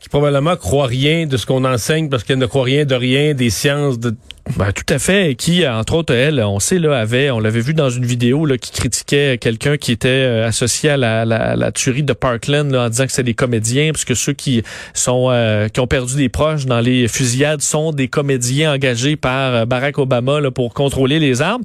qui 0.00 0.08
probablement 0.08 0.56
croit 0.56 0.86
rien 0.86 1.26
de 1.26 1.36
ce 1.36 1.46
qu'on 1.46 1.64
enseigne 1.64 2.08
parce 2.08 2.24
qu'elle 2.24 2.38
ne 2.38 2.46
croit 2.46 2.64
rien 2.64 2.84
de 2.84 2.94
rien 2.94 3.34
des 3.34 3.50
sciences 3.50 3.98
de 3.98 4.14
ben, 4.56 4.70
tout 4.72 4.94
à 4.94 4.98
fait. 5.00 5.34
Qui, 5.34 5.66
entre 5.66 5.94
autres, 5.94 6.14
elle, 6.14 6.40
on 6.40 6.60
sait, 6.60 6.78
là, 6.78 6.98
avait, 6.98 7.30
on 7.30 7.40
l'avait 7.40 7.60
vu 7.60 7.74
dans 7.74 7.90
une 7.90 8.04
vidéo, 8.04 8.46
là, 8.46 8.56
qui 8.56 8.70
critiquait 8.70 9.36
quelqu'un 9.38 9.76
qui 9.76 9.90
était 9.90 10.08
euh, 10.08 10.46
associé 10.46 10.90
à 10.90 10.96
la, 10.96 11.24
la, 11.24 11.56
la, 11.56 11.72
tuerie 11.72 12.04
de 12.04 12.12
Parkland, 12.12 12.70
là, 12.70 12.84
en 12.84 12.88
disant 12.88 13.06
que 13.06 13.12
c'est 13.12 13.24
des 13.24 13.34
comédiens, 13.34 13.90
parce 13.90 14.04
que 14.04 14.14
ceux 14.14 14.32
qui 14.32 14.62
sont, 14.92 15.28
euh, 15.30 15.68
qui 15.68 15.80
ont 15.80 15.88
perdu 15.88 16.16
des 16.16 16.28
proches 16.28 16.66
dans 16.66 16.80
les 16.80 17.08
fusillades 17.08 17.62
sont 17.62 17.90
des 17.92 18.06
comédiens 18.06 18.74
engagés 18.74 19.16
par 19.16 19.54
euh, 19.54 19.64
Barack 19.66 19.98
Obama, 19.98 20.40
là, 20.40 20.52
pour 20.52 20.72
contrôler 20.72 21.18
les 21.18 21.42
armes. 21.42 21.62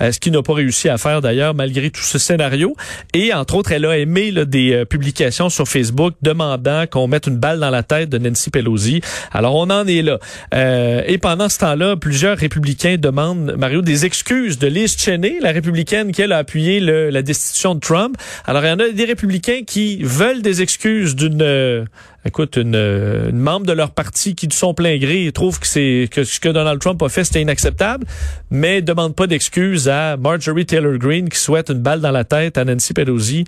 ce 0.00 0.18
qu'il 0.18 0.32
n'a 0.32 0.42
pas 0.42 0.54
réussi 0.54 0.88
à 0.88 0.98
faire, 0.98 1.20
d'ailleurs, 1.20 1.54
malgré 1.54 1.90
tout 1.90 2.02
ce 2.02 2.18
scénario. 2.18 2.74
Et, 3.14 3.32
entre 3.32 3.54
autres, 3.54 3.70
elle 3.70 3.86
a 3.86 3.96
aimé, 3.96 4.32
là, 4.32 4.44
des 4.44 4.84
publications 4.86 5.48
sur 5.48 5.68
Facebook 5.68 6.14
demandant 6.22 6.86
qu'on 6.90 7.06
mette 7.06 7.28
une 7.28 7.36
balle 7.36 7.60
dans 7.60 7.70
la 7.70 7.84
tête 7.84 8.08
de 8.08 8.18
Nancy 8.18 8.50
Pelosi. 8.50 9.00
Alors, 9.30 9.54
on 9.54 9.70
en 9.70 9.86
est 9.86 10.02
là. 10.02 10.18
et 11.06 11.18
pendant 11.18 11.48
ce 11.48 11.58
temps-là, 11.58 11.96
plusieurs 11.96 12.31
républicains 12.38 12.96
demandent, 12.98 13.54
Mario, 13.56 13.82
des 13.82 14.04
excuses 14.04 14.58
de 14.58 14.66
Liz 14.66 14.96
Cheney, 14.96 15.38
la 15.40 15.52
républicaine 15.52 16.12
qui, 16.12 16.22
elle, 16.22 16.32
a 16.32 16.38
appuyé 16.38 16.80
la 16.80 17.22
destitution 17.22 17.74
de 17.74 17.80
Trump. 17.80 18.16
Alors, 18.44 18.64
il 18.64 18.68
y 18.68 18.72
en 18.72 18.78
a 18.78 18.88
des 18.88 19.04
républicains 19.04 19.62
qui 19.66 20.02
veulent 20.02 20.42
des 20.42 20.62
excuses 20.62 21.14
d'une... 21.16 21.42
Euh, 21.42 21.84
écoute, 22.24 22.56
une, 22.56 22.74
une, 22.74 23.38
membre 23.38 23.66
de 23.66 23.72
leur 23.72 23.90
parti 23.90 24.34
qui, 24.34 24.46
de 24.46 24.52
son 24.52 24.74
plein 24.74 24.98
gré, 24.98 25.30
trouve 25.32 25.58
que 25.58 25.66
c'est 25.66 26.08
que 26.10 26.24
ce 26.24 26.40
que 26.40 26.48
Donald 26.48 26.80
Trump 26.80 27.02
a 27.02 27.08
fait, 27.08 27.24
c'était 27.24 27.42
inacceptable, 27.42 28.06
mais 28.50 28.82
demande 28.82 29.14
pas 29.14 29.26
d'excuses 29.26 29.88
à 29.88 30.16
Marjorie 30.16 30.66
Taylor 30.66 30.98
Greene 30.98 31.28
qui 31.28 31.38
souhaite 31.38 31.70
une 31.70 31.80
balle 31.80 32.00
dans 32.00 32.12
la 32.12 32.24
tête 32.24 32.58
à 32.58 32.64
Nancy 32.64 32.94
Pelosi 32.94 33.44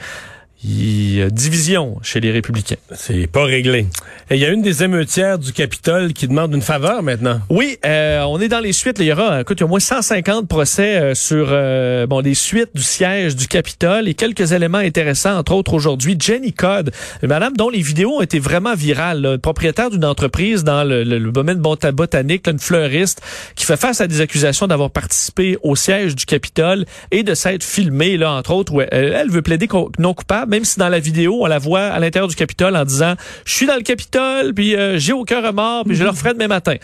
il 0.65 1.17
y 1.17 1.23
a 1.23 1.29
division 1.29 1.99
chez 2.03 2.21
les 2.21 2.31
républicains. 2.31 2.77
C'est 2.95 3.27
pas 3.27 3.45
réglé. 3.45 3.87
Et 4.31 4.37
il 4.37 4.41
y 4.41 4.47
a 4.47 4.49
une 4.49 4.63
des 4.63 4.83
émeutières 4.83 5.39
du 5.39 5.53
Capitole 5.53 6.15
qui 6.15 6.27
demande 6.27 6.55
une 6.55 6.63
faveur 6.63 7.03
maintenant. 7.03 7.41
Oui, 7.51 7.77
euh, 7.85 8.23
on 8.23 8.41
est 8.41 8.49
dans 8.49 8.61
les 8.61 8.73
suites. 8.73 8.99
il 8.99 9.07
y 9.07 9.13
aura, 9.13 9.43
écoute, 9.43 9.59
il 9.59 9.61
y 9.61 9.65
a 9.65 9.67
au 9.67 9.69
moins 9.69 9.81
150 9.81 10.49
procès 10.49 10.97
euh, 10.97 11.15
sur 11.15 11.49
euh, 11.51 12.07
bon 12.07 12.21
les 12.21 12.35
suites 12.35 12.71
du 12.75 12.83
siège 12.83 13.37
du 13.37 13.47
Capitole 13.47 14.09
et 14.09 14.15
quelques 14.15 14.53
éléments 14.53 14.79
intéressants, 14.79 15.37
entre 15.37 15.53
autres 15.53 15.75
aujourd'hui, 15.75 16.17
Jenny 16.19 16.55
Codd, 16.55 16.91
une 17.23 17.29
madame 17.29 17.55
dont 17.55 17.69
les 17.69 17.83
vidéos 17.83 18.17
ont 18.17 18.23
été 18.23 18.39
vraiment 18.39 18.75
virales, 18.75 19.39
propriétaire 19.43 19.91
d'une 19.91 20.05
entreprise 20.05 20.65
dans 20.65 20.85
le, 20.85 21.05
le, 21.05 21.31
domaine 21.31 21.59
botanique, 21.59 22.49
une 22.49 22.59
fleuriste, 22.59 23.21
qui 23.55 23.67
fait 23.67 23.77
face 23.77 24.01
à 24.01 24.07
des 24.07 24.23
accusations 24.23 24.67
d'avoir 24.67 24.91
participé 24.91 25.59
au 25.63 25.77
siège 25.77 26.17
du 26.17 26.25
Capitole 26.25 26.87
et 27.11 27.23
de 27.23 27.35
s'être 27.35 27.63
filmée, 27.63 28.17
là, 28.17 28.33
entre 28.33 28.53
autres, 28.53 28.73
où 28.73 28.81
elle, 28.81 28.89
elle 28.93 29.31
veut 29.31 29.43
plaider 29.43 29.69
non 29.99 30.15
coupable 30.15 30.54
même 30.55 30.65
si 30.65 30.79
dans 30.79 30.89
la 30.89 31.01
vidéo, 31.01 31.39
on 31.41 31.47
la 31.47 31.59
voit 31.59 31.87
à 31.87 31.99
l'intérieur 31.99 32.29
du 32.29 32.37
Capitole 32.37 32.77
en 32.77 32.85
disant 32.85 33.15
«Je 33.45 33.53
suis 33.53 33.67
dans 33.67 33.75
le 33.75 33.83
Capitole, 33.83 34.55
puis 34.55 34.77
euh, 34.77 34.99
j'ai 34.99 35.13
aucun 35.13 35.45
remords, 35.45 35.85
puis 35.85 35.97
je 35.97 36.05
le 36.05 36.11
referai 36.11 36.33
demain 36.33 36.47
matin.» 36.47 36.77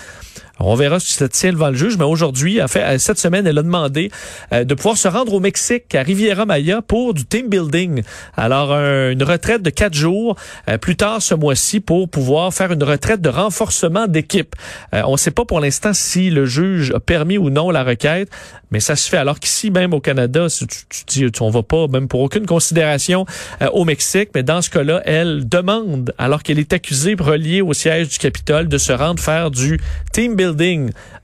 on 0.61 0.75
verra 0.75 1.01
si 1.01 1.15
ça 1.15 1.29
tient 1.29 1.53
devant 1.53 1.71
le 1.71 1.77
juge, 1.77 1.97
mais 1.97 2.05
aujourd'hui, 2.05 2.61
fait, 2.69 2.99
cette 2.99 3.19
semaine, 3.19 3.47
elle 3.47 3.59
a 3.59 3.63
demandé 3.63 4.11
euh, 4.53 4.65
de 4.65 4.75
pouvoir 4.75 4.97
se 4.97 5.09
rendre 5.09 5.33
au 5.33 5.41
Mexique, 5.41 5.95
à 5.95 6.03
Riviera 6.03 6.47
Maya, 6.47 6.83
pour 6.83 7.15
du 7.15 7.25
team 7.25 7.49
building. 7.49 8.03
Alors, 8.37 8.73
une 8.73 9.23
retraite 9.23 9.63
de 9.63 9.71
quatre 9.71 9.95
jours 9.95 10.37
euh, 10.69 10.79
plus 10.79 10.97
tard 10.97 11.23
ce 11.23 11.35
mois-ci 11.35 11.81
pour 11.81 12.09
pouvoir 12.09 12.53
faire 12.53 12.73
une 12.73 12.83
retraite 12.83 13.21
de 13.21 13.29
renforcement 13.29 14.07
d'équipe. 14.07 14.55
Euh, 14.95 15.03
on 15.07 15.13
ne 15.13 15.17
sait 15.17 15.31
pas 15.31 15.45
pour 15.45 15.61
l'instant 15.61 15.93
si 15.93 16.31
le 16.31 16.45
juge 16.45 16.93
a 16.93 17.01
permis 17.01 17.39
ou 17.39 17.51
non 17.51 17.71
la 17.71 17.83
requête, 17.83 18.29
mais 18.71 18.81
ça 18.81 18.97
se 18.97 19.09
fait. 19.09 19.17
Alors 19.17 19.41
qu'ici, 19.41 19.71
même 19.71 19.95
au 19.95 20.01
Canada, 20.01 20.47
tu, 20.49 20.67
tu 20.67 21.05
dis, 21.31 21.41
on 21.41 21.51
va 21.51 21.63
pas, 21.63 21.87
même 21.89 22.07
pour 22.07 22.21
aucune 22.21 22.47
considération, 22.47 23.27
au 23.73 23.85
Mexique, 23.85 24.31
mais 24.35 24.43
dans 24.43 24.63
ce 24.63 24.71
cas-là, 24.71 25.03
elle 25.05 25.49
demande, 25.49 26.15
alors 26.19 26.43
qu'elle 26.43 26.59
est 26.59 26.73
accusée, 26.73 27.17
reliée 27.19 27.63
au 27.63 27.73
siège 27.73 28.09
du 28.09 28.19
Capitole, 28.19 28.69
de 28.69 28.79
se 28.79 28.93
rendre 28.93 29.21
faire 29.21 29.51
du 29.51 29.81
team 30.13 30.37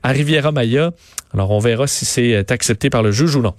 à 0.03 0.09
Riviera 0.09 0.51
Maya. 0.51 0.91
Alors, 1.33 1.51
on 1.51 1.59
verra 1.59 1.87
si 1.87 2.05
c'est 2.05 2.51
accepté 2.51 2.89
par 2.89 3.03
le 3.03 3.11
juge 3.11 3.35
ou 3.35 3.41
non. 3.41 3.53